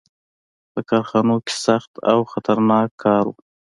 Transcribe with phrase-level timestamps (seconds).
[0.73, 3.33] •په کارخانو کې سخت او خطرناک کار و.